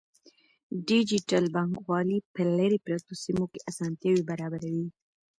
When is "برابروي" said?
4.29-4.85